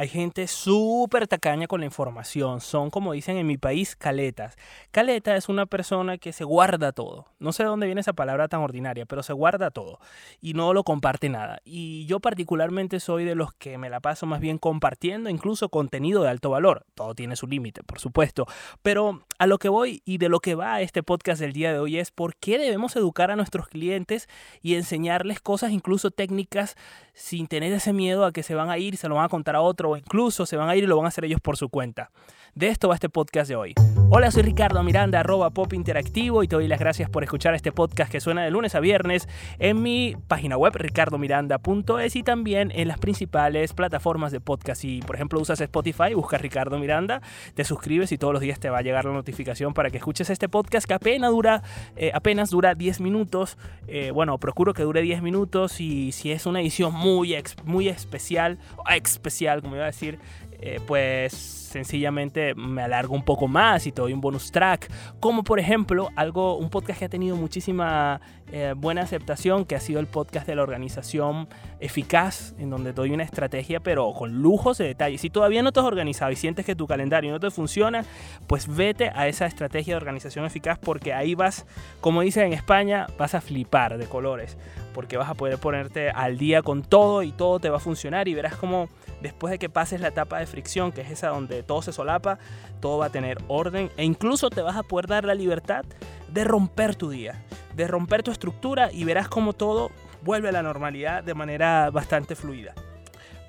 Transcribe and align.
Hay 0.00 0.08
gente 0.08 0.46
súper 0.46 1.28
tacaña 1.28 1.66
con 1.66 1.80
la 1.80 1.84
información. 1.84 2.62
Son, 2.62 2.88
como 2.88 3.12
dicen 3.12 3.36
en 3.36 3.46
mi 3.46 3.58
país, 3.58 3.96
caletas. 3.96 4.56
Caleta 4.92 5.36
es 5.36 5.50
una 5.50 5.66
persona 5.66 6.16
que 6.16 6.32
se 6.32 6.44
guarda 6.44 6.92
todo. 6.92 7.26
No 7.38 7.52
sé 7.52 7.64
de 7.64 7.68
dónde 7.68 7.84
viene 7.84 8.00
esa 8.00 8.14
palabra 8.14 8.48
tan 8.48 8.62
ordinaria, 8.62 9.04
pero 9.04 9.22
se 9.22 9.34
guarda 9.34 9.70
todo 9.70 9.98
y 10.40 10.54
no 10.54 10.72
lo 10.72 10.84
comparte 10.84 11.28
nada. 11.28 11.60
Y 11.66 12.06
yo 12.06 12.18
particularmente 12.18 12.98
soy 12.98 13.26
de 13.26 13.34
los 13.34 13.52
que 13.52 13.76
me 13.76 13.90
la 13.90 14.00
paso 14.00 14.24
más 14.24 14.40
bien 14.40 14.56
compartiendo 14.56 15.28
incluso 15.28 15.68
contenido 15.68 16.22
de 16.22 16.30
alto 16.30 16.48
valor. 16.48 16.86
Todo 16.94 17.14
tiene 17.14 17.36
su 17.36 17.46
límite, 17.46 17.82
por 17.82 17.98
supuesto. 17.98 18.46
Pero 18.80 19.26
a 19.38 19.46
lo 19.46 19.58
que 19.58 19.68
voy 19.68 20.00
y 20.06 20.16
de 20.16 20.30
lo 20.30 20.40
que 20.40 20.54
va 20.54 20.80
este 20.80 21.02
podcast 21.02 21.42
del 21.42 21.52
día 21.52 21.74
de 21.74 21.78
hoy 21.78 21.98
es 21.98 22.10
por 22.10 22.36
qué 22.36 22.58
debemos 22.58 22.96
educar 22.96 23.30
a 23.30 23.36
nuestros 23.36 23.68
clientes 23.68 24.30
y 24.62 24.76
enseñarles 24.76 25.40
cosas 25.40 25.72
incluso 25.72 26.10
técnicas 26.10 26.74
sin 27.12 27.48
tener 27.48 27.70
ese 27.74 27.92
miedo 27.92 28.24
a 28.24 28.32
que 28.32 28.42
se 28.42 28.54
van 28.54 28.70
a 28.70 28.78
ir, 28.78 28.96
se 28.96 29.06
lo 29.06 29.16
van 29.16 29.26
a 29.26 29.28
contar 29.28 29.56
a 29.56 29.60
otro 29.60 29.89
o 29.90 29.96
incluso 29.96 30.46
se 30.46 30.56
van 30.56 30.68
a 30.68 30.76
ir 30.76 30.84
y 30.84 30.86
lo 30.86 30.96
van 30.96 31.06
a 31.06 31.08
hacer 31.08 31.24
ellos 31.24 31.40
por 31.40 31.56
su 31.56 31.68
cuenta. 31.68 32.10
De 32.54 32.68
esto 32.68 32.88
va 32.88 32.94
este 32.94 33.08
podcast 33.08 33.48
de 33.48 33.56
hoy. 33.56 33.74
Hola, 34.12 34.32
soy 34.32 34.42
Ricardo 34.42 34.82
Miranda, 34.82 35.20
arroba 35.20 35.50
Pop 35.50 35.72
Interactivo 35.72 36.42
y 36.42 36.48
te 36.48 36.56
doy 36.56 36.66
las 36.66 36.80
gracias 36.80 37.08
por 37.08 37.22
escuchar 37.22 37.54
este 37.54 37.70
podcast 37.70 38.10
que 38.10 38.18
suena 38.18 38.42
de 38.42 38.50
lunes 38.50 38.74
a 38.74 38.80
viernes 38.80 39.28
en 39.60 39.80
mi 39.82 40.16
página 40.26 40.56
web 40.56 40.74
ricardomiranda.es 40.74 42.16
y 42.16 42.24
también 42.24 42.72
en 42.74 42.88
las 42.88 42.98
principales 42.98 43.72
plataformas 43.72 44.32
de 44.32 44.40
podcast. 44.40 44.80
Si 44.80 44.98
por 44.98 45.14
ejemplo 45.14 45.38
usas 45.38 45.60
Spotify, 45.60 46.14
busca 46.14 46.38
Ricardo 46.38 46.76
Miranda, 46.80 47.22
te 47.54 47.62
suscribes 47.62 48.10
y 48.10 48.18
todos 48.18 48.32
los 48.32 48.42
días 48.42 48.58
te 48.58 48.68
va 48.68 48.78
a 48.78 48.82
llegar 48.82 49.04
la 49.04 49.12
notificación 49.12 49.74
para 49.74 49.90
que 49.90 49.98
escuches 49.98 50.28
este 50.28 50.48
podcast 50.48 50.88
que 50.88 50.94
apenas 50.94 51.30
dura, 51.30 51.62
eh, 51.94 52.10
apenas 52.12 52.50
dura 52.50 52.74
10 52.74 53.00
minutos. 53.00 53.58
Eh, 53.86 54.10
bueno, 54.10 54.38
procuro 54.38 54.74
que 54.74 54.82
dure 54.82 55.02
10 55.02 55.22
minutos 55.22 55.80
y 55.80 56.10
si 56.10 56.32
es 56.32 56.46
una 56.46 56.60
edición 56.60 56.92
muy, 56.92 57.36
muy 57.62 57.88
especial, 57.88 58.58
especial 58.92 59.62
como 59.62 59.76
iba 59.76 59.84
a 59.84 59.86
decir, 59.86 60.18
eh, 60.60 60.80
pues 60.86 61.32
sencillamente 61.32 62.54
me 62.54 62.82
alargo 62.82 63.14
un 63.14 63.22
poco 63.22 63.48
más 63.48 63.86
y 63.86 63.92
te 63.92 64.02
doy 64.02 64.12
un 64.12 64.20
bonus 64.20 64.50
track, 64.50 64.90
como 65.20 65.44
por 65.44 65.60
ejemplo 65.60 66.10
algo, 66.16 66.56
un 66.56 66.68
podcast 66.68 66.98
que 66.98 67.04
ha 67.04 67.08
tenido 67.08 67.36
muchísima 67.36 68.20
eh, 68.52 68.74
buena 68.76 69.02
aceptación, 69.02 69.64
que 69.64 69.76
ha 69.76 69.80
sido 69.80 70.00
el 70.00 70.08
podcast 70.08 70.46
de 70.46 70.56
la 70.56 70.62
organización 70.62 71.48
eficaz, 71.78 72.54
en 72.58 72.68
donde 72.68 72.92
doy 72.92 73.12
una 73.12 73.22
estrategia, 73.22 73.78
pero 73.78 74.12
con 74.12 74.42
lujos 74.42 74.78
de 74.78 74.86
detalle. 74.86 75.18
Si 75.18 75.30
todavía 75.30 75.62
no 75.62 75.70
te 75.70 75.80
has 75.80 75.86
organizado 75.86 76.32
y 76.32 76.36
sientes 76.36 76.66
que 76.66 76.74
tu 76.74 76.88
calendario 76.88 77.30
no 77.30 77.38
te 77.38 77.50
funciona, 77.50 78.04
pues 78.48 78.66
vete 78.66 79.12
a 79.14 79.28
esa 79.28 79.46
estrategia 79.46 79.94
de 79.94 79.98
organización 79.98 80.44
eficaz, 80.44 80.78
porque 80.78 81.14
ahí 81.14 81.36
vas, 81.36 81.64
como 82.00 82.22
dicen 82.22 82.46
en 82.46 82.52
España, 82.52 83.06
vas 83.16 83.34
a 83.34 83.40
flipar 83.40 83.96
de 83.96 84.06
colores, 84.06 84.58
porque 84.92 85.16
vas 85.16 85.30
a 85.30 85.34
poder 85.34 85.58
ponerte 85.58 86.10
al 86.10 86.36
día 86.36 86.62
con 86.62 86.82
todo 86.82 87.22
y 87.22 87.30
todo 87.30 87.60
te 87.60 87.70
va 87.70 87.76
a 87.76 87.80
funcionar 87.80 88.26
y 88.26 88.34
verás 88.34 88.56
como 88.56 88.88
después 89.20 89.50
de 89.50 89.58
que 89.58 89.68
pases 89.68 90.00
la 90.00 90.08
etapa 90.08 90.38
de 90.38 90.46
fricción, 90.46 90.92
que 90.92 91.02
es 91.02 91.10
esa 91.10 91.28
donde 91.28 91.62
todo 91.62 91.82
se 91.82 91.92
solapa, 91.92 92.38
todo 92.80 92.98
va 92.98 93.06
a 93.06 93.10
tener 93.10 93.38
orden 93.48 93.90
e 93.96 94.04
incluso 94.04 94.50
te 94.50 94.62
vas 94.62 94.76
a 94.76 94.82
poder 94.82 95.06
dar 95.06 95.24
la 95.24 95.34
libertad 95.34 95.84
de 96.32 96.44
romper 96.44 96.94
tu 96.96 97.10
día, 97.10 97.44
de 97.74 97.86
romper 97.86 98.22
tu 98.22 98.30
estructura 98.30 98.90
y 98.92 99.04
verás 99.04 99.28
como 99.28 99.52
todo 99.52 99.90
vuelve 100.22 100.48
a 100.48 100.52
la 100.52 100.62
normalidad 100.62 101.24
de 101.24 101.34
manera 101.34 101.90
bastante 101.90 102.34
fluida. 102.34 102.74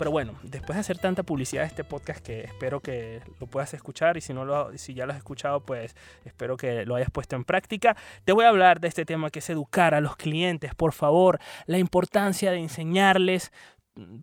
Pero 0.01 0.09
bueno, 0.09 0.33
después 0.41 0.77
de 0.77 0.79
hacer 0.79 0.97
tanta 0.97 1.21
publicidad 1.21 1.61
de 1.61 1.67
este 1.67 1.83
podcast 1.83 2.25
que 2.25 2.41
espero 2.41 2.79
que 2.79 3.21
lo 3.39 3.45
puedas 3.45 3.71
escuchar 3.75 4.17
y 4.17 4.21
si, 4.21 4.33
no 4.33 4.45
lo, 4.45 4.75
si 4.75 4.95
ya 4.95 5.05
lo 5.05 5.11
has 5.11 5.19
escuchado, 5.19 5.59
pues 5.59 5.95
espero 6.25 6.57
que 6.57 6.87
lo 6.87 6.95
hayas 6.95 7.11
puesto 7.11 7.35
en 7.35 7.43
práctica. 7.43 7.95
Te 8.25 8.31
voy 8.31 8.45
a 8.45 8.49
hablar 8.49 8.79
de 8.79 8.87
este 8.87 9.05
tema 9.05 9.29
que 9.29 9.37
es 9.37 9.49
educar 9.51 9.93
a 9.93 10.01
los 10.01 10.15
clientes, 10.15 10.73
por 10.73 10.93
favor, 10.93 11.37
la 11.67 11.77
importancia 11.77 12.49
de 12.49 12.57
enseñarles 12.57 13.51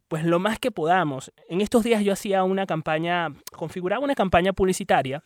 pues 0.09 0.25
lo 0.25 0.39
más 0.39 0.59
que 0.59 0.71
podamos. 0.71 1.33
En 1.49 1.61
estos 1.61 1.85
días 1.85 2.03
yo 2.03 2.13
hacía 2.13 2.45
una 2.45 2.67
campaña, 2.67 3.29
configuraba 3.53 4.05
una 4.05 4.15
campaña 4.15 4.53
publicitaria 4.53 5.23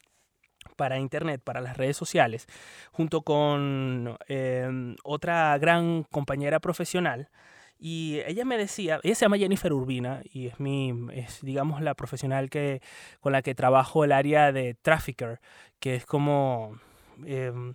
para 0.76 0.98
Internet, 0.98 1.42
para 1.44 1.60
las 1.60 1.76
redes 1.76 1.96
sociales, 1.96 2.46
junto 2.92 3.22
con 3.22 4.16
em, 4.28 4.96
otra 5.04 5.56
gran 5.58 6.04
compañera 6.04 6.60
profesional. 6.60 7.30
Y 7.78 8.20
ella 8.26 8.44
me 8.44 8.56
decía, 8.56 9.00
ella 9.02 9.14
se 9.14 9.24
llama 9.24 9.38
Jennifer 9.38 9.72
Urbina 9.72 10.22
y 10.24 10.46
es 10.46 10.60
mi, 10.60 10.92
es 11.12 11.40
digamos 11.42 11.80
la 11.80 11.94
profesional 11.94 12.48
que, 12.48 12.80
con 13.20 13.32
la 13.32 13.42
que 13.42 13.56
trabajo 13.56 14.04
el 14.04 14.12
área 14.12 14.52
de 14.52 14.74
trafficker, 14.74 15.40
que 15.80 15.96
es 15.96 16.06
como 16.06 16.78
em, 17.26 17.74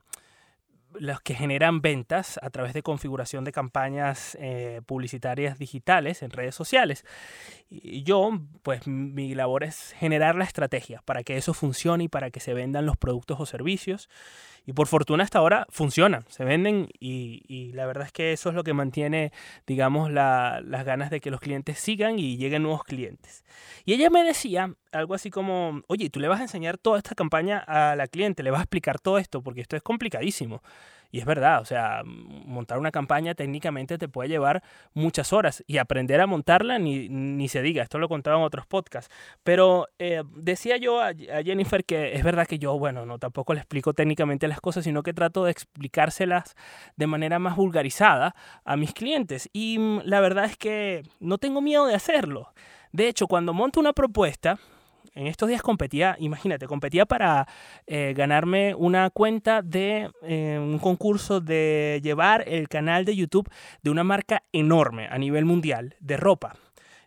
los 1.00 1.22
que 1.22 1.35
generan 1.35 1.81
ventas 1.81 2.40
a 2.41 2.50
través 2.50 2.74
de 2.74 2.84
configuración 2.84 3.44
de 3.44 3.52
campañas 3.52 4.38
eh, 4.40 4.81
publicitarias 4.85 5.58
digitales 5.58 6.24
en 6.24 6.31
redes 6.31 6.56
sociales. 6.56 7.06
Y 7.69 8.03
yo, 8.03 8.40
pues 8.63 8.88
mi 8.88 9.35
labor 9.35 9.63
es 9.63 9.94
generar 9.97 10.35
la 10.35 10.46
estrategia 10.46 11.02
para 11.06 11.24
que 11.24 11.38
eso 11.38 11.53
funcione 11.53 12.06
y 12.06 12.08
para 12.08 12.31
que 12.31 12.40
se 12.40 12.53
vendan 12.53 12.85
los 12.85 12.97
productos 12.97 13.40
o 13.40 13.46
servicios. 13.46 14.09
Y 14.66 14.74
por 14.74 14.88
fortuna 14.88 15.24
hasta 15.24 15.40
ahora 15.40 15.66
funcionan, 15.69 16.25
se 16.28 16.44
venden 16.44 16.90
y, 17.00 17.72
la 17.74 17.85
verdad 17.85 18.06
es 18.08 18.12
que 18.12 18.34
eso 18.34 18.50
es 18.50 18.56
lo 18.56 18.66
que 18.66 18.74
mantiene, 18.74 19.31
digamos, 19.66 20.12
las 20.12 20.85
ganas 20.85 21.09
de 21.09 21.22
que 21.22 21.31
los 21.31 21.40
clientes 21.40 21.79
sigan 21.79 22.19
y 22.19 22.35
lleguen 22.35 22.64
nuevos 22.64 22.84
clientes. 22.84 23.46
Y 23.85 23.94
ella 23.94 24.09
me 24.09 24.25
decía 24.25 24.74
algo 24.97 25.13
así 25.13 25.30
como, 25.30 25.81
oye, 25.88 26.09
tú 26.09 26.19
le 26.19 26.28
vas 26.28 26.40
a 26.40 26.44
enseñar 26.44 26.78
toda 26.78 26.97
esta 26.97 27.16
campaña 27.16 27.59
a 27.59 27.96
la 27.96 28.08
cliente, 28.08 28.44
le 28.44 28.52
vas 28.52 28.59
a 28.59 28.63
explicar 28.63 29.00
todo 29.00 29.18
esto, 29.18 29.41
porque 29.41 29.62
esto 29.62 29.75
es 29.75 29.84
complicadísimo. 29.84 30.62
Y 31.09 31.19
es 31.19 31.25
verdad, 31.25 31.62
o 31.62 31.66
sea, 31.66 32.02
montar 32.03 32.80
una 32.80 32.91
campaña 32.91 33.34
técnicamente 33.34 33.97
te 33.97 34.09
puede 34.09 34.30
llevar 34.30 34.62
muchas 34.94 35.31
horas 35.31 35.63
y 35.66 35.78
aprender 35.78 36.19
a 36.19 36.28
montarla 36.28 36.80
ni, 36.80 37.08
ni 37.08 37.47
se 37.47 37.62
diga, 37.62 37.84
esto 37.84 37.97
lo 37.97 38.09
contaba 38.09 38.38
en 38.38 38.44
otros 38.44 38.66
podcasts. 38.66 39.13
Pero 39.44 39.88
eh, 40.00 40.24
decía 40.35 40.78
yo 40.78 41.02
a, 41.02 41.14
Jennifer 41.14 41.85
que 41.85 42.14
es 42.14 42.24
verdad 42.24 42.46
que 42.46 42.59
yo, 42.59 42.78
bueno, 42.78 43.06
no 43.06 43.19
tampoco 43.19 43.53
le 43.53 43.62
explico 43.62 43.94
técnicamente 43.94 44.47
las 44.47 44.59
cosas, 44.59 44.84
sino 44.84 45.02
que 45.02 45.14
trato 45.14 45.46
de 45.46 45.52
explicárselas 45.52 46.56
de 46.97 47.08
manera 47.08 47.40
más 47.40 47.56
vulgarizada 47.56 48.35
a 48.66 48.75
mis 48.75 48.94
clientes. 48.94 49.50
Y 49.53 49.79
mm, 49.79 50.02
la 50.03 50.19
verdad 50.19 50.46
es 50.46 50.58
que 50.58 51.03
no 51.19 51.38
tengo 51.38 51.62
miedo 51.62 51.85
de 51.85 51.96
hacerlo. 51.96 52.52
De 52.91 53.08
hecho, 53.08 53.28
cuando 53.28 53.53
monto 53.53 53.79
una 53.79 53.94
propuesta, 53.94 54.59
en 55.17 55.28
estos 55.28 55.50
días 55.50 55.61
competía, 55.61 56.16
imagínate, 56.19 56.67
competía 56.67 57.05
para 57.05 57.47
eh, 57.88 58.13
ganarme 58.16 58.75
una 58.75 59.09
cuenta 59.09 59.61
de 59.61 60.11
eh, 60.22 60.59
un 60.59 60.78
concurso 60.78 61.41
de 61.41 62.00
llevar 62.03 62.44
el 62.47 62.69
canal 62.69 63.03
de 63.03 63.16
YouTube 63.16 63.50
de 63.81 63.89
una 63.89 64.03
marca 64.03 64.44
enorme 64.51 65.07
a 65.09 65.17
nivel 65.17 65.45
mundial 65.45 65.95
de 66.00 66.17
ropa. 66.17 66.55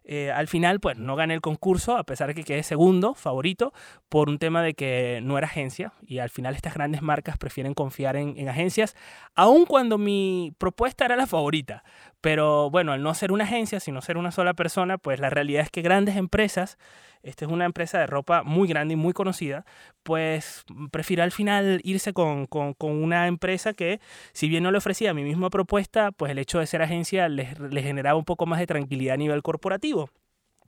Eh, 0.02 0.32
al 0.32 0.48
final, 0.48 0.80
pues 0.80 0.96
no 0.96 1.14
gané 1.14 1.34
el 1.34 1.40
concurso, 1.40 1.96
a 1.96 2.02
pesar 2.02 2.28
de 2.28 2.34
que 2.34 2.42
quedé 2.42 2.64
segundo, 2.64 3.14
favorito, 3.14 3.72
por 4.08 4.28
un 4.28 4.38
tema 4.38 4.60
de 4.60 4.74
que 4.74 5.20
no 5.22 5.38
era 5.38 5.46
agencia. 5.46 5.92
Y 6.04 6.18
al 6.18 6.30
final 6.30 6.56
estas 6.56 6.74
grandes 6.74 7.00
marcas 7.00 7.38
prefieren 7.38 7.74
confiar 7.74 8.16
en, 8.16 8.36
en 8.36 8.48
agencias, 8.48 8.96
aun 9.36 9.66
cuando 9.66 9.98
mi 9.98 10.52
propuesta 10.58 11.04
era 11.04 11.14
la 11.14 11.28
favorita. 11.28 11.84
Pero 12.20 12.70
bueno, 12.70 12.90
al 12.92 13.04
no 13.04 13.14
ser 13.14 13.30
una 13.30 13.44
agencia, 13.44 13.78
sino 13.78 14.02
ser 14.02 14.16
una 14.16 14.32
sola 14.32 14.54
persona, 14.54 14.98
pues 14.98 15.20
la 15.20 15.30
realidad 15.30 15.62
es 15.62 15.70
que 15.70 15.80
grandes 15.80 16.16
empresas 16.16 16.76
esta 17.22 17.44
es 17.44 17.50
una 17.50 17.64
empresa 17.64 17.98
de 17.98 18.06
ropa 18.06 18.42
muy 18.42 18.68
grande 18.68 18.94
y 18.94 18.96
muy 18.96 19.12
conocida, 19.12 19.64
pues 20.02 20.64
prefiero 20.90 21.22
al 21.22 21.32
final 21.32 21.80
irse 21.84 22.12
con, 22.12 22.46
con, 22.46 22.74
una 22.80 23.26
empresa 23.26 23.74
que, 23.74 24.00
si 24.32 24.48
bien 24.48 24.62
no 24.62 24.70
le 24.70 24.78
ofrecía 24.78 25.14
mi 25.14 25.24
misma 25.24 25.50
propuesta, 25.50 26.12
pues 26.12 26.30
el 26.32 26.38
hecho 26.38 26.58
de 26.58 26.66
ser 26.66 26.82
agencia 26.82 27.28
le 27.28 27.82
generaba 27.82 28.18
un 28.18 28.24
poco 28.24 28.46
más 28.46 28.58
de 28.58 28.66
tranquilidad 28.66 29.14
a 29.14 29.18
nivel 29.18 29.42
corporativo. 29.42 30.10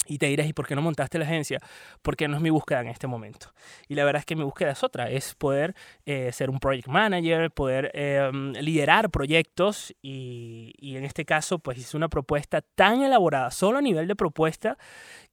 Y 0.06 0.18
te 0.18 0.26
dirás, 0.26 0.46
¿y 0.46 0.52
por 0.52 0.66
qué 0.66 0.74
no 0.74 0.82
montaste 0.82 1.18
la 1.18 1.24
agencia? 1.24 1.60
Porque 2.02 2.26
no 2.26 2.36
es 2.36 2.42
mi 2.42 2.50
búsqueda 2.50 2.80
en 2.80 2.88
este 2.88 3.06
momento. 3.06 3.52
Y 3.88 3.94
la 3.94 4.04
verdad 4.04 4.20
es 4.20 4.26
que 4.26 4.34
mi 4.34 4.42
búsqueda 4.42 4.72
es 4.72 4.82
otra, 4.82 5.10
es 5.10 5.34
poder 5.34 5.74
eh, 6.06 6.32
ser 6.32 6.50
un 6.50 6.58
project 6.58 6.88
manager, 6.88 7.50
poder 7.50 7.90
em, 7.94 8.52
liderar 8.54 9.10
proyectos 9.10 9.94
y, 10.02 10.72
y, 10.78 10.96
en 10.96 11.04
este 11.04 11.24
caso 11.24 11.58
pues 11.60 11.78
hice 11.78 11.96
una 11.96 12.08
propuesta 12.08 12.62
tan 12.62 13.02
elaborada, 13.02 13.50
solo 13.50 13.78
a 13.78 13.82
nivel 13.82 14.08
de 14.08 14.16
propuesta, 14.16 14.76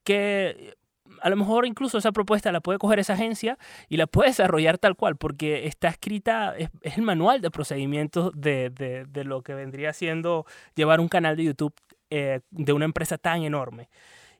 que 0.03 0.77
a 1.21 1.29
lo 1.29 1.35
mejor 1.35 1.65
incluso 1.65 1.97
esa 1.97 2.11
propuesta 2.11 2.51
la 2.51 2.61
puede 2.61 2.79
coger 2.79 2.99
esa 2.99 3.13
agencia 3.13 3.57
y 3.87 3.97
la 3.97 4.07
puede 4.07 4.29
desarrollar 4.29 4.77
tal 4.77 4.95
cual, 4.95 5.15
porque 5.15 5.67
está 5.67 5.89
escrita, 5.89 6.55
es, 6.57 6.69
el 6.81 7.01
manual 7.01 7.41
de 7.41 7.51
procedimientos 7.51 8.31
de, 8.35 8.69
de, 8.69 9.05
de, 9.05 9.23
lo 9.23 9.41
que 9.41 9.53
vendría 9.53 9.93
siendo 9.93 10.45
llevar 10.75 10.99
un 10.99 11.07
canal 11.07 11.35
de 11.35 11.45
YouTube 11.45 11.73
eh, 12.09 12.41
de 12.51 12.73
una 12.73 12.85
empresa 12.85 13.17
tan 13.17 13.43
enorme. 13.43 13.89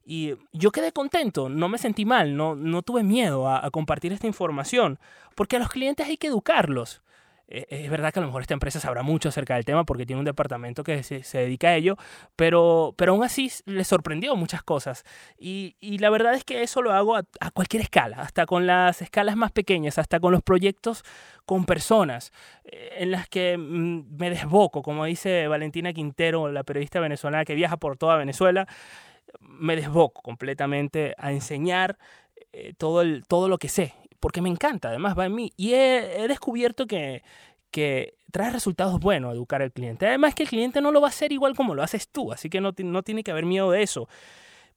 Y 0.06 0.34
yo 0.54 0.72
quedé 0.72 0.92
contento, 0.92 1.50
no 1.50 1.70
me 1.70 1.78
sentí 1.78 2.04
mal, 2.04 2.36
no, 2.36 2.56
no 2.56 2.82
tuve 2.82 3.04
miedo 3.04 3.48
a, 3.48 3.64
a 3.64 3.70
compartir 3.70 4.12
esta 4.12 4.26
información, 4.26 4.98
porque 5.36 5.58
a 5.58 5.60
los 5.60 5.70
clientes 5.70 6.08
hay 6.08 6.18
que 6.18 6.28
educarlos. 6.28 7.04
Eh, 7.52 7.66
es 7.70 7.90
verdad 7.90 8.14
que 8.14 8.20
a 8.20 8.22
lo 8.22 8.28
mejor 8.28 8.44
esta 8.44 8.54
empresa 8.54 8.80
sabrá 8.80 9.02
mucho 9.02 9.30
acerca 9.30 9.56
del 9.56 9.66
tema 9.66 9.84
porque 9.84 10.06
tiene 10.06 10.20
un 10.20 10.26
departamento 10.26 10.84
que 10.84 11.02
se, 11.04 11.22
dedica 11.38 11.70
a 11.70 11.76
ello, 11.76 11.98
pero, 12.36 12.94
pero 12.96 13.14
aún 13.14 13.24
así 13.24 13.52
le 13.66 13.84
sorprendió 13.84 14.36
muchas 14.36 14.62
cosas. 14.64 15.04
Y, 15.38 15.76
la 16.00 16.10
verdad 16.10 16.36
es 16.36 16.46
que 16.46 16.62
eso 16.62 16.82
lo 16.82 16.94
hago 16.94 17.18
a, 17.18 17.24
a, 17.40 17.52
cualquier 17.52 17.82
escala, 17.82 18.22
hasta 18.22 18.46
con 18.46 18.68
las 18.68 19.02
escalas 19.02 19.36
más 19.36 19.52
pequeñas, 19.52 19.98
hasta 19.98 20.20
con 20.20 20.32
los 20.32 20.44
proyectos 20.44 21.04
con 21.46 21.66
personas 21.66 22.32
eh, 22.64 22.98
en 23.00 23.12
las 23.12 23.28
que 23.28 23.58
mm, 23.58 24.18
me 24.18 24.30
desboco, 24.30 24.84
como 24.84 25.06
dice 25.06 25.48
Valentina 25.48 25.92
Quintero, 25.92 26.52
la 26.52 26.64
periodista 26.64 27.00
venezolana 27.00 27.44
que 27.44 27.56
viaja 27.56 27.78
por 27.78 27.98
toda 27.98 28.18
Venezuela 28.18 28.68
me 29.42 29.76
desboco 29.76 30.22
completamente 30.22 31.16
a 31.18 31.32
enseñar 31.32 31.98
eh, 32.54 32.74
todo, 32.78 33.02
el, 33.02 33.26
todo 33.28 33.48
lo 33.48 33.58
que 33.58 33.70
sé, 33.70 33.94
porque 34.20 34.42
me 34.42 34.50
encanta, 34.50 34.90
además 34.90 35.18
va 35.18 35.26
en 35.26 35.36
mí. 35.36 35.54
Y 35.58 35.74
he, 35.74 36.28
descubierto 36.28 36.88
que, 36.88 37.24
que 37.72 38.16
trae 38.32 38.52
resultados 38.52 39.00
buenos 39.00 39.34
educar 39.34 39.62
al 39.62 39.72
cliente. 39.72 40.08
Además 40.08 40.36
que 40.36 40.44
el 40.44 40.50
cliente 40.50 40.82
no 40.82 40.92
lo 40.92 41.02
va 41.02 41.08
a 41.08 41.10
hacer 41.10 41.32
igual 41.32 41.56
como 41.56 41.76
lo 41.76 41.84
haces 41.84 42.10
tú, 42.10 42.32
así 42.32 42.50
que 42.50 42.62
no, 42.62 42.74
no 42.78 43.04
tiene 43.04 43.24
que 43.24 43.32
haber 43.32 43.46
miedo 43.46 43.72
de 43.72 43.84
eso. 43.84 44.08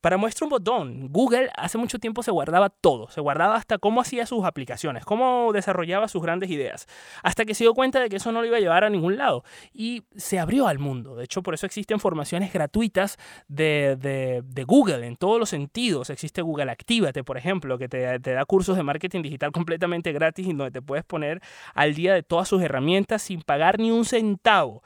Para 0.03 0.17
muestra 0.17 0.47
un 0.47 0.51
botón, 0.51 1.13
Google 1.13 1.49
hace 1.57 1.79
mucho 1.79 2.01
tiempo 2.01 2.25
se 2.25 2.33
guardaba 2.33 2.71
todo, 2.71 3.09
se 3.09 3.21
guardaba 3.21 3.55
hasta 3.55 3.79
cómo 3.79 4.01
hacía 4.01 4.27
sus 4.27 4.45
aplicaciones, 4.45 5.05
cómo 5.05 5.53
desarrollaba 5.53 6.09
sus 6.09 6.21
grandes 6.21 6.51
ideas, 6.51 6.89
hasta 7.23 7.45
que 7.45 7.55
se 7.55 7.63
dio 7.63 7.73
cuenta 7.73 8.01
de 8.01 8.09
que 8.09 8.17
eso 8.17 8.33
no 8.33 8.41
lo 8.41 8.49
iba 8.49 8.57
a 8.57 8.61
llevar 8.61 8.83
a 8.83 8.91
ningún 8.91 9.17
lado 9.17 9.45
y 9.73 10.03
se 10.17 10.41
abrió 10.41 10.67
al 10.67 10.81
mundo. 10.81 11.15
De 11.15 11.23
hecho, 11.23 11.45
por 11.45 11.55
eso 11.55 11.67
existen 11.67 12.01
formaciones 12.01 12.53
gratuitas 12.53 13.17
de, 13.47 13.95
de, 13.97 14.65
Google 14.65 15.07
en 15.07 15.15
todos 15.15 15.39
los 15.39 15.51
sentidos. 15.51 16.11
Existe 16.11 16.43
Google 16.43 16.73
Actívate, 16.73 17.23
por 17.23 17.39
ejemplo, 17.39 17.79
que 17.79 17.89
te, 17.89 18.19
te 18.19 18.33
da 18.33 18.45
cursos 18.45 18.77
de 18.77 18.83
marketing 18.83 19.23
digital 19.23 19.53
completamente 19.53 20.11
gratis 20.11 20.49
y 20.49 20.53
donde 20.53 20.73
te 20.73 20.83
puedes 20.83 21.05
poner 21.05 21.41
al 21.75 21.95
día 21.95 22.13
de 22.13 22.25
todas 22.25 22.49
sus 22.49 22.61
herramientas 22.61 23.23
sin 23.23 23.43
pagar 23.43 23.79
ni 23.79 23.93
un 23.93 24.05
centavo. 24.05 24.83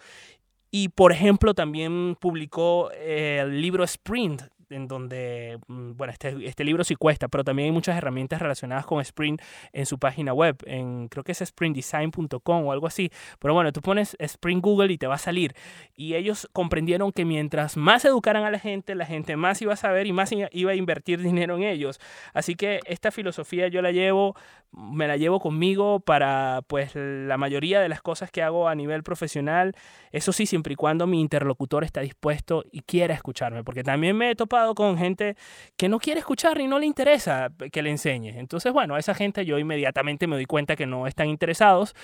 Y 0.70 0.90
por 0.90 1.10
ejemplo, 1.10 1.54
también 1.54 2.16
publicó 2.20 2.90
eh, 2.92 3.38
el 3.42 3.62
libro 3.62 3.82
Sprint, 3.84 4.42
en 4.70 4.88
donde, 4.88 5.58
mm, 5.68 5.92
bueno, 5.96 6.12
este, 6.12 6.34
este 6.46 6.64
libro 6.64 6.84
sí 6.84 6.96
cuesta, 6.96 7.28
pero 7.28 7.44
también 7.44 7.66
hay 7.66 7.72
muchas 7.72 7.96
herramientas 7.96 8.40
relacionadas 8.40 8.86
con 8.86 9.00
Sprint 9.00 9.40
en 9.72 9.86
su 9.86 9.98
página 9.98 10.32
web, 10.32 10.56
en 10.66 11.08
creo 11.08 11.24
que 11.24 11.32
es 11.32 11.38
sprintdesign.com 11.38 12.66
o 12.66 12.72
algo 12.72 12.86
así. 12.86 13.10
Pero 13.38 13.54
bueno, 13.54 13.72
tú 13.72 13.80
pones 13.80 14.16
Sprint 14.18 14.62
Google 14.62 14.92
y 14.92 14.98
te 14.98 15.06
va 15.06 15.14
a 15.14 15.18
salir. 15.18 15.54
Y 15.94 16.14
ellos 16.14 16.48
comprendieron 16.52 17.12
que 17.12 17.24
mientras 17.24 17.76
más 17.76 18.04
educaran 18.04 18.44
a 18.44 18.50
la 18.50 18.58
gente, 18.58 18.94
la 18.94 19.06
gente 19.06 19.36
más 19.36 19.60
iba 19.62 19.74
a 19.74 19.76
saber 19.76 20.06
y 20.06 20.12
más 20.12 20.32
iba 20.32 20.72
a 20.72 20.74
invertir 20.74 21.20
dinero 21.22 21.56
en 21.56 21.62
ellos. 21.62 22.00
Así 22.34 22.54
que 22.54 22.80
esta 22.86 23.10
filosofía 23.10 23.68
yo 23.68 23.82
la 23.82 23.92
llevo, 23.92 24.34
me 24.72 25.06
la 25.06 25.16
llevo 25.16 25.40
conmigo 25.40 26.00
para 26.00 26.62
pues 26.66 26.92
la 26.94 27.36
mayoría 27.36 27.80
de 27.80 27.88
las 27.88 28.02
cosas 28.02 28.30
que 28.30 28.42
hago 28.42 28.68
a 28.68 28.74
nivel 28.74 29.02
profesional. 29.02 29.74
Eso 30.12 30.32
sí, 30.32 30.46
siempre 30.46 30.72
y 30.72 30.76
cuando 30.76 31.06
mi 31.06 31.20
interlocutor 31.20 31.84
está 31.84 32.00
dispuesto 32.00 32.64
y 32.70 32.80
quiera 32.82 33.14
escucharme, 33.14 33.64
porque 33.64 33.82
también 33.82 34.16
me 34.16 34.30
he 34.30 34.34
topado 34.34 34.55
con 34.74 34.98
gente 34.98 35.36
que 35.76 35.88
no 35.88 35.98
quiere 35.98 36.20
escuchar 36.20 36.60
y 36.60 36.66
no 36.66 36.78
le 36.78 36.86
interesa 36.86 37.50
que 37.72 37.82
le 37.82 37.90
enseñe. 37.90 38.38
Entonces, 38.38 38.72
bueno, 38.72 38.94
a 38.94 38.98
esa 38.98 39.14
gente 39.14 39.44
yo 39.44 39.58
inmediatamente 39.58 40.26
me 40.26 40.36
doy 40.36 40.46
cuenta 40.46 40.76
que 40.76 40.86
no 40.86 41.06
están 41.06 41.28
interesados 41.28 41.94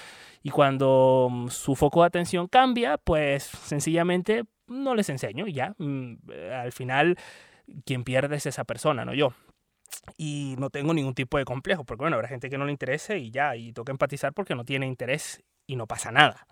y 0.42 0.50
cuando 0.50 1.28
mm, 1.30 1.48
su 1.48 1.74
foco 1.76 2.02
de 2.02 2.08
atención 2.08 2.48
cambia, 2.48 2.98
pues 2.98 3.44
sencillamente 3.44 4.44
no 4.66 4.94
les 4.94 5.08
enseño 5.08 5.46
y 5.46 5.52
ya. 5.52 5.74
Mm, 5.78 6.14
al 6.52 6.72
final, 6.72 7.16
quien 7.84 8.04
pierde 8.04 8.36
es 8.36 8.46
esa 8.46 8.64
persona, 8.64 9.04
no 9.04 9.14
yo 9.14 9.32
y 10.16 10.56
no 10.58 10.70
tengo 10.70 10.94
ningún 10.94 11.14
tipo 11.14 11.38
de 11.38 11.44
complejo, 11.44 11.84
porque 11.84 12.02
bueno, 12.02 12.16
habrá 12.16 12.28
gente 12.28 12.50
que 12.50 12.58
no 12.58 12.64
le 12.64 12.72
interese 12.72 13.18
y 13.18 13.30
ya, 13.30 13.56
y 13.56 13.72
toca 13.72 13.92
empatizar 13.92 14.32
porque 14.32 14.54
no 14.54 14.64
tiene 14.64 14.86
interés 14.86 15.42
y 15.66 15.76
no 15.76 15.86
pasa 15.86 16.10
nada. 16.10 16.46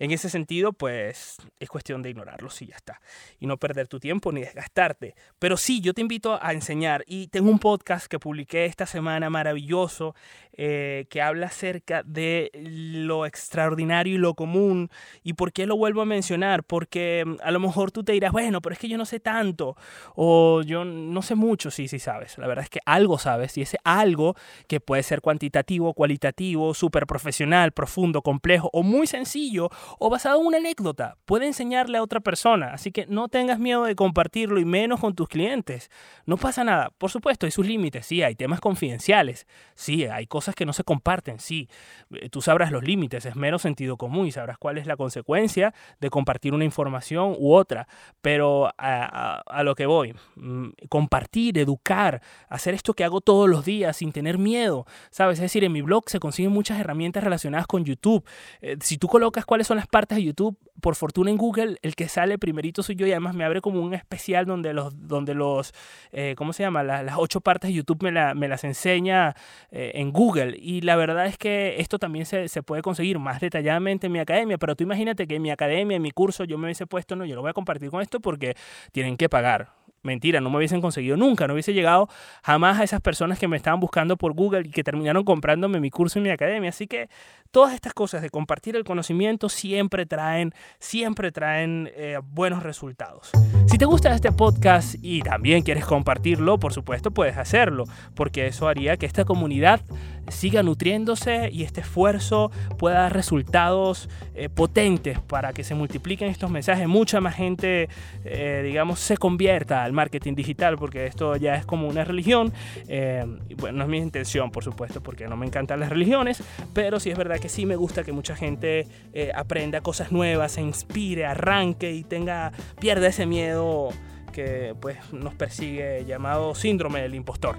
En 0.00 0.12
ese 0.12 0.30
sentido, 0.30 0.72
pues 0.72 1.36
es 1.60 1.68
cuestión 1.68 2.00
de 2.00 2.08
ignorarlos 2.08 2.62
y 2.62 2.68
ya 2.68 2.76
está. 2.76 3.02
Y 3.38 3.46
no 3.46 3.58
perder 3.58 3.86
tu 3.86 4.00
tiempo 4.00 4.32
ni 4.32 4.40
desgastarte. 4.40 5.14
Pero 5.38 5.58
sí, 5.58 5.82
yo 5.82 5.92
te 5.92 6.00
invito 6.00 6.42
a 6.42 6.54
enseñar. 6.54 7.04
Y 7.06 7.26
tengo 7.26 7.50
un 7.50 7.58
podcast 7.58 8.06
que 8.06 8.18
publiqué 8.18 8.64
esta 8.64 8.86
semana 8.86 9.28
maravilloso 9.28 10.14
eh, 10.54 11.06
que 11.10 11.20
habla 11.20 11.48
acerca 11.48 12.02
de 12.02 12.50
lo 12.54 13.26
extraordinario 13.26 14.14
y 14.14 14.18
lo 14.18 14.32
común. 14.32 14.88
¿Y 15.22 15.34
por 15.34 15.52
qué 15.52 15.66
lo 15.66 15.76
vuelvo 15.76 16.00
a 16.00 16.06
mencionar? 16.06 16.64
Porque 16.64 17.22
mm, 17.26 17.34
a 17.42 17.50
lo 17.50 17.60
mejor 17.60 17.92
tú 17.92 18.02
te 18.02 18.12
dirás, 18.12 18.32
bueno, 18.32 18.62
pero 18.62 18.72
es 18.72 18.78
que 18.78 18.88
yo 18.88 18.96
no 18.96 19.04
sé 19.04 19.20
tanto. 19.20 19.76
O 20.14 20.62
yo 20.62 20.86
no 20.86 21.20
sé 21.20 21.34
mucho. 21.34 21.70
Sí, 21.70 21.88
sí 21.88 21.98
sabes. 21.98 22.38
La 22.38 22.46
verdad 22.46 22.64
es 22.64 22.70
que 22.70 22.80
algo 22.86 23.18
sabes. 23.18 23.58
Y 23.58 23.62
ese 23.62 23.76
algo 23.84 24.34
que 24.66 24.80
puede 24.80 25.02
ser 25.02 25.20
cuantitativo, 25.20 25.92
cualitativo, 25.92 26.72
súper 26.72 27.06
profesional, 27.06 27.72
profundo, 27.72 28.22
complejo 28.22 28.70
o 28.72 28.82
muy 28.82 29.06
sencillo 29.06 29.68
o 29.98 30.10
basado 30.10 30.40
en 30.40 30.46
una 30.46 30.58
anécdota. 30.58 31.16
Puede 31.24 31.46
enseñarle 31.46 31.98
a 31.98 32.02
otra 32.02 32.20
persona, 32.20 32.72
así 32.72 32.92
que 32.92 33.06
no 33.06 33.28
tengas 33.28 33.58
miedo 33.58 33.84
de 33.84 33.94
compartirlo 33.94 34.60
y 34.60 34.64
menos 34.64 35.00
con 35.00 35.14
tus 35.14 35.28
clientes. 35.28 35.90
No 36.26 36.36
pasa 36.36 36.64
nada. 36.64 36.90
Por 36.98 37.10
supuesto, 37.10 37.46
hay 37.46 37.52
sus 37.52 37.66
límites, 37.66 38.06
sí, 38.06 38.22
hay 38.22 38.34
temas 38.34 38.60
confidenciales, 38.60 39.46
sí, 39.74 40.04
hay 40.04 40.26
cosas 40.26 40.54
que 40.54 40.66
no 40.66 40.72
se 40.72 40.84
comparten, 40.84 41.38
sí. 41.38 41.68
Eh, 42.10 42.28
tú 42.28 42.42
sabrás 42.42 42.72
los 42.72 42.84
límites, 42.84 43.24
es 43.26 43.36
mero 43.36 43.58
sentido 43.58 43.96
común 43.96 44.26
y 44.26 44.32
sabrás 44.32 44.58
cuál 44.58 44.78
es 44.78 44.86
la 44.86 44.96
consecuencia 44.96 45.74
de 46.00 46.10
compartir 46.10 46.54
una 46.54 46.64
información 46.64 47.34
u 47.38 47.54
otra. 47.54 47.88
Pero 48.20 48.70
a, 48.78 49.62
lo 49.62 49.74
que 49.74 49.86
voy, 49.86 50.14
mm, 50.36 50.68
compartir, 50.88 51.58
educar, 51.58 52.22
hacer 52.48 52.74
esto 52.74 52.94
que 52.94 53.04
hago 53.04 53.20
todos 53.20 53.48
los 53.48 53.64
días 53.64 53.96
sin 53.96 54.12
tener 54.12 54.38
miedo, 54.38 54.86
¿sabes? 55.10 55.38
Es 55.38 55.42
decir, 55.42 55.64
en 55.64 55.72
mi 55.72 55.82
blog 55.82 56.08
se 56.08 56.20
consiguen 56.20 56.52
muchas 56.52 56.78
herramientas 56.80 57.24
relacionadas 57.24 57.66
con 57.66 57.84
YouTube. 57.84 58.24
Eh, 58.60 58.76
si 58.80 58.98
tú 58.98 59.08
colocas 59.08 59.44
cuáles 59.44 59.66
son 59.66 59.76
las 59.76 59.79
partes 59.86 60.16
de 60.16 60.24
YouTube, 60.24 60.58
por 60.80 60.96
fortuna 60.96 61.30
en 61.30 61.36
Google, 61.36 61.78
el 61.82 61.94
que 61.94 62.08
sale 62.08 62.38
primerito 62.38 62.82
soy 62.82 62.96
yo 62.96 63.06
y 63.06 63.12
además 63.12 63.34
me 63.34 63.44
abre 63.44 63.60
como 63.60 63.80
un 63.80 63.94
especial 63.94 64.46
donde 64.46 64.72
los, 64.72 65.06
donde 65.06 65.34
los 65.34 65.72
eh, 66.12 66.34
¿cómo 66.36 66.52
se 66.52 66.62
llama? 66.62 66.82
Las, 66.82 67.14
ocho 67.18 67.40
partes 67.40 67.68
de 67.68 67.74
YouTube 67.74 68.02
me, 68.02 68.34
me 68.34 68.48
las 68.48 68.64
enseña 68.64 69.36
eh, 69.70 69.92
en 69.94 70.12
Google. 70.12 70.56
Y 70.58 70.80
la 70.80 70.96
verdad 70.96 71.26
es 71.26 71.36
que 71.36 71.80
esto 71.80 71.98
también 71.98 72.26
se, 72.26 72.48
se, 72.48 72.62
puede 72.62 72.82
conseguir 72.82 73.18
más 73.18 73.40
detalladamente 73.40 74.06
en 74.06 74.12
mi 74.12 74.18
academia, 74.18 74.58
pero 74.58 74.74
tú 74.74 74.84
imagínate 74.84 75.26
que 75.26 75.36
en 75.36 75.42
mi 75.42 75.50
academia, 75.50 75.96
en 75.96 76.02
mi 76.02 76.10
curso, 76.10 76.44
yo 76.44 76.58
me 76.58 76.66
hubiese 76.66 76.86
puesto, 76.86 77.16
no, 77.16 77.24
yo 77.24 77.34
lo 77.34 77.42
voy 77.42 77.50
a 77.50 77.54
compartir 77.54 77.90
con 77.90 78.00
esto 78.00 78.20
porque 78.20 78.54
tienen 78.92 79.16
que 79.16 79.28
pagar. 79.28 79.79
Mentira, 80.02 80.40
no 80.40 80.48
me 80.48 80.56
hubiesen 80.56 80.80
conseguido 80.80 81.18
nunca, 81.18 81.46
no 81.46 81.52
hubiese 81.52 81.74
llegado 81.74 82.08
jamás 82.42 82.80
a 82.80 82.84
esas 82.84 83.02
personas 83.02 83.38
que 83.38 83.48
me 83.48 83.56
estaban 83.58 83.80
buscando 83.80 84.16
por 84.16 84.32
Google 84.32 84.62
y 84.66 84.70
que 84.70 84.82
terminaron 84.82 85.24
comprándome 85.24 85.78
mi 85.78 85.90
curso 85.90 86.18
en 86.18 86.22
mi 86.22 86.30
academia. 86.30 86.70
Así 86.70 86.86
que 86.86 87.10
todas 87.50 87.74
estas 87.74 87.92
cosas 87.92 88.22
de 88.22 88.30
compartir 88.30 88.76
el 88.76 88.84
conocimiento 88.84 89.50
siempre 89.50 90.06
traen, 90.06 90.54
siempre 90.78 91.32
traen 91.32 91.90
eh, 91.94 92.18
buenos 92.22 92.62
resultados. 92.62 93.30
Si 93.66 93.76
te 93.76 93.84
gusta 93.84 94.14
este 94.14 94.32
podcast 94.32 94.94
y 95.02 95.20
también 95.20 95.62
quieres 95.62 95.84
compartirlo, 95.84 96.58
por 96.58 96.72
supuesto 96.72 97.10
puedes 97.10 97.36
hacerlo, 97.36 97.84
porque 98.14 98.46
eso 98.46 98.68
haría 98.68 98.96
que 98.96 99.04
esta 99.04 99.26
comunidad 99.26 99.82
siga 100.28 100.62
nutriéndose 100.62 101.50
y 101.52 101.62
este 101.62 101.80
esfuerzo 101.80 102.50
pueda 102.78 103.00
dar 103.00 103.12
resultados 103.12 104.08
eh, 104.34 104.48
potentes 104.48 105.18
para 105.18 105.52
que 105.52 105.64
se 105.64 105.74
multipliquen 105.74 106.28
estos 106.28 106.50
mensajes, 106.50 106.86
mucha 106.88 107.20
más 107.20 107.34
gente, 107.34 107.88
eh, 108.24 108.62
digamos, 108.64 109.00
se 109.00 109.16
convierta 109.16 109.84
al 109.84 109.92
marketing 109.92 110.34
digital, 110.34 110.76
porque 110.76 111.06
esto 111.06 111.36
ya 111.36 111.56
es 111.56 111.66
como 111.66 111.88
una 111.88 112.04
religión. 112.04 112.52
Eh, 112.88 113.24
bueno, 113.56 113.78
no 113.78 113.84
es 113.84 113.90
mi 113.90 113.98
intención, 113.98 114.50
por 114.50 114.64
supuesto, 114.64 115.02
porque 115.02 115.28
no 115.28 115.36
me 115.36 115.46
encantan 115.46 115.80
las 115.80 115.90
religiones, 115.90 116.42
pero 116.72 117.00
sí 117.00 117.10
es 117.10 117.18
verdad 117.18 117.38
que 117.38 117.48
sí 117.48 117.66
me 117.66 117.76
gusta 117.76 118.04
que 118.04 118.12
mucha 118.12 118.36
gente 118.36 118.86
aprenda 119.34 119.80
cosas 119.80 120.12
nuevas, 120.12 120.52
se 120.52 120.60
inspire, 120.60 121.26
arranque 121.26 121.92
y 121.92 122.04
tenga, 122.04 122.52
pierda 122.78 123.08
ese 123.08 123.26
miedo 123.26 123.90
que 124.30 124.74
pues 124.80 125.12
nos 125.12 125.34
persigue 125.34 126.04
llamado 126.06 126.54
síndrome 126.54 127.02
del 127.02 127.14
impostor. 127.14 127.56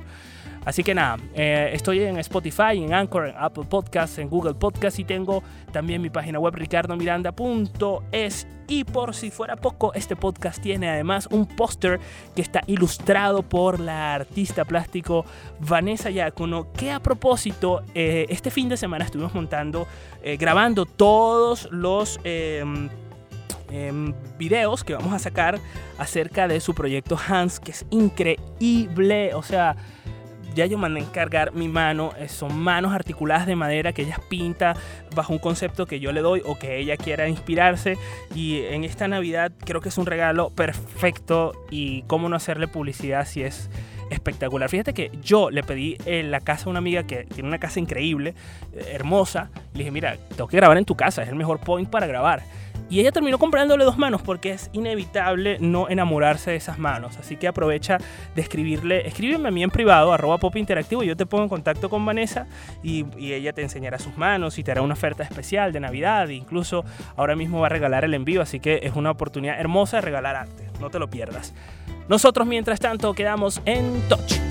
Así 0.63 0.83
que 0.83 0.93
nada, 0.93 1.17
eh, 1.33 1.71
estoy 1.73 2.03
en 2.03 2.17
Spotify, 2.17 2.77
en 2.83 2.93
Anchor, 2.93 3.29
en 3.29 3.35
Apple 3.35 3.63
Podcasts, 3.67 4.19
en 4.19 4.29
Google 4.29 4.53
Podcasts 4.53 4.99
y 4.99 5.03
tengo 5.03 5.41
también 5.71 6.01
mi 6.01 6.11
página 6.11 6.37
web 6.39 6.53
ricardomiranda.es. 6.55 8.47
Y 8.67 8.83
por 8.83 9.15
si 9.15 9.31
fuera 9.31 9.55
poco, 9.55 9.93
este 9.95 10.15
podcast 10.15 10.61
tiene 10.61 10.87
además 10.87 11.27
un 11.31 11.47
póster 11.47 11.99
que 12.35 12.43
está 12.43 12.61
ilustrado 12.67 13.41
por 13.41 13.79
la 13.79 14.13
artista 14.13 14.63
plástico 14.63 15.25
Vanessa 15.59 16.11
Yacono, 16.11 16.71
que 16.71 16.91
a 16.91 16.99
propósito, 17.01 17.81
eh, 17.95 18.27
este 18.29 18.51
fin 18.51 18.69
de 18.69 18.77
semana 18.77 19.03
estuvimos 19.03 19.33
montando, 19.33 19.87
eh, 20.23 20.37
grabando 20.37 20.85
todos 20.85 21.67
los... 21.71 22.19
Em, 22.23 22.87
em, 23.71 24.13
videos 24.37 24.83
que 24.83 24.93
vamos 24.93 25.13
a 25.13 25.19
sacar 25.19 25.59
acerca 25.97 26.47
de 26.47 26.59
su 26.59 26.73
proyecto 26.73 27.17
Hans, 27.27 27.59
que 27.59 27.71
es 27.71 27.85
increíble. 27.89 29.33
O 29.33 29.43
sea, 29.43 29.75
ya 30.53 30.65
yo 30.65 30.77
mandé 30.77 31.01
encargar 31.01 31.53
mi 31.53 31.67
mano, 31.67 32.11
eh, 32.17 32.27
son 32.27 32.57
manos 32.57 32.93
articuladas 32.93 33.47
de 33.47 33.55
madera 33.55 33.93
que 33.93 34.03
ella 34.03 34.19
pinta 34.29 34.75
bajo 35.15 35.33
un 35.33 35.39
concepto 35.39 35.85
que 35.85 35.99
yo 35.99 36.11
le 36.11 36.21
doy 36.21 36.41
o 36.45 36.57
que 36.57 36.77
ella 36.77 36.97
quiera 36.97 37.27
inspirarse 37.27 37.97
y 38.35 38.59
en 38.65 38.83
esta 38.83 39.07
Navidad 39.07 39.51
creo 39.65 39.81
que 39.81 39.89
es 39.89 39.97
un 39.97 40.05
regalo 40.05 40.49
perfecto 40.49 41.53
y 41.69 42.03
cómo 42.03 42.29
no 42.29 42.35
hacerle 42.35 42.67
publicidad 42.67 43.25
si 43.25 43.43
es 43.43 43.69
espectacular. 44.09 44.69
Fíjate 44.69 44.93
que 44.93 45.11
yo 45.21 45.49
le 45.49 45.63
pedí 45.63 45.97
en 46.05 46.31
la 46.31 46.41
casa 46.41 46.65
a 46.65 46.69
una 46.69 46.79
amiga 46.79 47.03
que 47.03 47.23
tiene 47.23 47.47
una 47.47 47.59
casa 47.59 47.79
increíble, 47.79 48.35
eh, 48.73 48.91
hermosa, 48.91 49.49
le 49.73 49.79
dije, 49.79 49.91
mira, 49.91 50.17
tengo 50.29 50.47
que 50.47 50.57
grabar 50.57 50.77
en 50.77 50.85
tu 50.85 50.95
casa, 50.95 51.23
es 51.23 51.29
el 51.29 51.35
mejor 51.35 51.59
point 51.59 51.89
para 51.89 52.07
grabar. 52.07 52.43
Y 52.91 52.99
ella 52.99 53.13
terminó 53.13 53.39
comprándole 53.39 53.85
dos 53.85 53.97
manos 53.97 54.21
porque 54.21 54.51
es 54.51 54.69
inevitable 54.73 55.57
no 55.61 55.87
enamorarse 55.87 56.51
de 56.51 56.57
esas 56.57 56.77
manos. 56.77 57.17
Así 57.17 57.37
que 57.37 57.47
aprovecha 57.47 57.97
de 58.35 58.41
escribirle, 58.41 59.07
escríbeme 59.07 59.47
a 59.47 59.51
mí 59.51 59.63
en 59.63 59.69
privado, 59.69 60.11
arroba 60.11 60.37
pop 60.39 60.57
interactivo, 60.57 61.01
y 61.01 61.07
yo 61.07 61.15
te 61.15 61.25
pongo 61.25 61.43
en 61.43 61.49
contacto 61.49 61.89
con 61.89 62.05
Vanessa 62.05 62.47
y, 62.83 63.05
ella 63.31 63.53
te 63.53 63.61
enseñará 63.61 63.97
sus 63.97 64.17
manos 64.17 64.59
y 64.59 64.63
te 64.63 64.71
hará 64.71 64.81
una 64.81 64.93
oferta 64.93 65.23
especial 65.23 65.71
de 65.71 65.79
Navidad. 65.79 66.29
E 66.29 66.33
incluso 66.33 66.83
ahora 67.15 67.37
mismo 67.37 67.61
va 67.61 67.67
a 67.67 67.69
regalar 67.69 68.03
el 68.03 68.13
envío, 68.13 68.41
así 68.41 68.59
que 68.59 68.81
es 68.83 68.93
una 68.93 69.11
oportunidad 69.11 69.57
hermosa 69.57 69.97
de 69.97 70.01
regalar 70.01 70.35
arte. 70.35 70.67
No 70.81 70.89
te 70.89 70.99
lo 70.99 71.09
pierdas. 71.09 71.53
Nosotros 72.09 72.45
mientras 72.45 72.81
tanto 72.81 73.13
quedamos 73.13 73.61
en 73.63 74.01
touch. 74.09 74.50